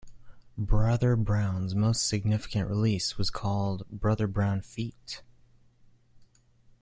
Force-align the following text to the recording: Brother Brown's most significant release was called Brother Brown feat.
Brother 0.57 1.15
Brown's 1.15 1.75
most 1.75 2.07
significant 2.07 2.67
release 2.67 3.19
was 3.19 3.29
called 3.29 3.87
Brother 3.91 4.25
Brown 4.25 4.61
feat. 4.61 5.21